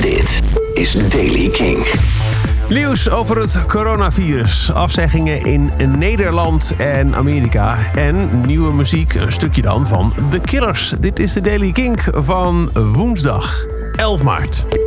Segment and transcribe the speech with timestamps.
[0.00, 0.40] Dit
[0.74, 1.86] is Daily King.
[2.68, 9.86] Nieuws over het coronavirus, afzeggingen in Nederland en Amerika en nieuwe muziek, een stukje dan
[9.86, 10.94] van The Killers.
[11.00, 13.64] Dit is de Daily Kink van woensdag
[13.96, 14.79] 11 maart.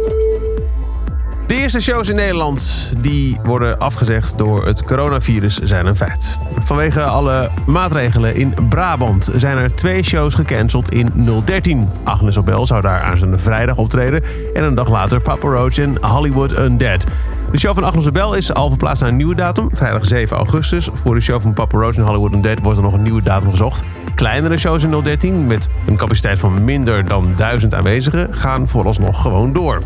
[1.48, 6.40] De eerste shows in Nederland die worden afgezegd door het coronavirus zijn een feit.
[6.58, 11.12] Vanwege alle maatregelen in Brabant zijn er twee shows gecanceld in
[11.46, 11.90] 013.
[12.04, 14.24] Agnes Obel zou daar aan zijn vrijdag optreden
[14.54, 17.06] en een dag later Papa Roach en Hollywood Undead.
[17.52, 20.90] De show van Agnes Obel is al verplaatst naar een nieuwe datum, vrijdag 7 augustus.
[20.94, 23.50] Voor de show van Papa Roach en Hollywood Undead wordt er nog een nieuwe datum
[23.50, 23.84] gezocht.
[24.16, 29.54] Kleinere shows in 013 met een capaciteit van minder dan 1000 aanwezigen gaan vooralsnog gewoon
[29.54, 29.82] door.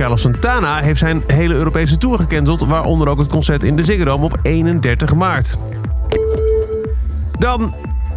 [0.00, 4.04] Carlos Santana heeft zijn hele Europese tour gecanceld, waaronder ook het concert in de Ziggo
[4.04, 5.58] Dome op 31 maart.
[7.38, 7.74] Dan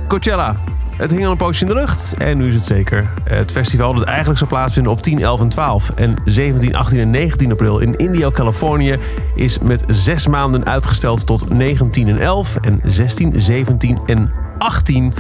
[0.08, 0.56] Coachella.
[0.98, 3.10] Het hing al een poosje in de lucht en nu is het zeker.
[3.24, 7.10] Het festival dat eigenlijk zou plaatsvinden op 10, 11 en 12 en 17, 18 en
[7.10, 8.98] 19 april in Indio, Californië
[9.36, 15.14] is met zes maanden uitgesteld tot 19 en 11 en 16, 17 en 18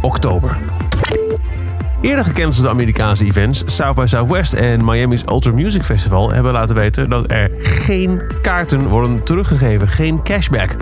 [0.00, 0.56] oktober.
[2.00, 7.10] Eerder gecancelde Amerikaanse events, South by Southwest en Miami's Ultra Music Festival, hebben laten weten
[7.10, 10.76] dat er geen kaarten worden teruggegeven, geen cashback.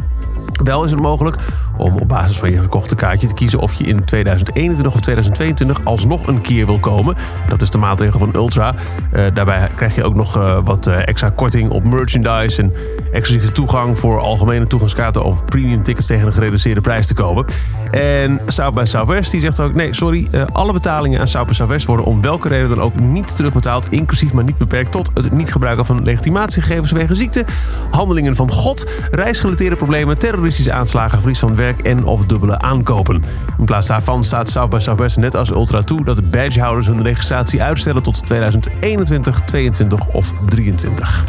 [0.62, 1.36] Wel is het mogelijk
[1.76, 5.84] om op basis van je gekochte kaartje te kiezen of je in 2021 of 2022
[5.84, 7.16] alsnog een keer wil komen.
[7.48, 8.74] Dat is de maatregel van Ultra.
[9.12, 12.72] Uh, daarbij krijg je ook nog uh, wat uh, extra korting op merchandise en
[13.12, 17.44] exclusieve toegang voor algemene toegangskaarten of premium tickets tegen een gereduceerde prijs te kopen.
[17.90, 21.86] En South by Southwest die zegt ook: nee, sorry, alle betalingen aan South by Southwest
[21.86, 25.52] worden om welke reden dan ook niet terugbetaald, inclusief maar niet beperkt tot het niet
[25.52, 27.44] gebruiken van legitimatiegegevens wegens ziekte,
[27.90, 33.22] handelingen van God, reisgerelateerde problemen, terroristische aanslagen, verlies van en of dubbele aankopen.
[33.58, 37.02] In plaats daarvan staat South by Southwest net als Ultra toe dat de badgehouders hun
[37.02, 41.24] registratie uitstellen tot 2021, 22 of 23.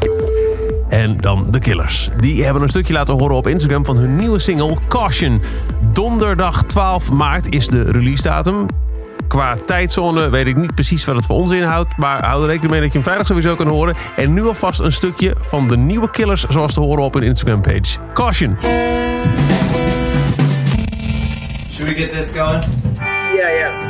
[0.90, 2.10] En dan de Killers.
[2.20, 5.42] Die hebben een stukje laten horen op Instagram van hun nieuwe single Caution.
[5.94, 8.66] Donderdag 12 maart is de release datum.
[9.28, 11.98] Qua tijdzone weet ik niet precies wat het voor ons inhoudt.
[11.98, 13.96] Maar hou er rekening mee dat je hem vrijdag sowieso kan horen.
[14.16, 17.62] En nu alvast een stukje van de nieuwe Killers zoals te horen op hun Instagram
[17.62, 17.98] page.
[18.14, 18.58] Caution.
[21.86, 22.64] Should we get this going?
[22.98, 23.86] Yeah, yeah.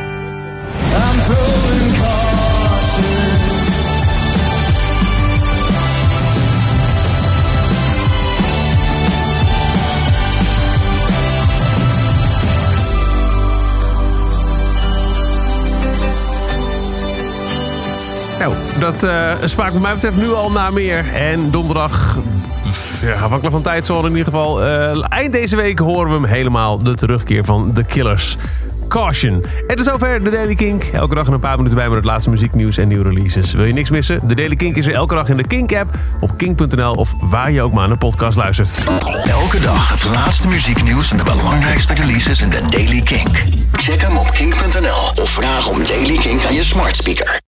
[18.39, 21.13] Nou, dat uh, smaakt wat mij betreft nu al naar meer.
[21.13, 22.17] En donderdag,
[23.01, 26.83] ja, afhankelijk van tijdzone in ieder geval, uh, eind deze week horen we hem helemaal.
[26.83, 28.37] De terugkeer van The Killers.
[28.87, 29.45] Caution.
[29.67, 30.83] En tot zover de Daily Kink.
[30.83, 33.53] Elke dag een paar minuten bij met het laatste muzieknieuws en nieuwe releases.
[33.53, 34.27] Wil je niks missen?
[34.27, 37.61] De Daily Kink is er elke dag in de Kink-app, op kink.nl of waar je
[37.61, 38.77] ook maar een podcast luistert.
[39.23, 43.43] Elke dag het laatste muzieknieuws en de belangrijkste releases in de Daily Kink.
[43.71, 47.43] Check hem op kink.nl of vraag om Daily Kink aan je smart speaker.